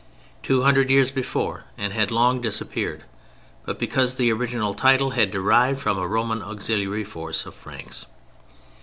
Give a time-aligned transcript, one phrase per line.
[0.41, 5.99] ]two hundred years before and had long disappeared—but because the original title had derived from
[5.99, 8.07] a Roman auxiliary force of Franks.